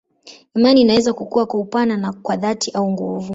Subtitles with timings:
[0.55, 3.29] Imani inaweza kukua kwa upana na kwa dhati au nguvu.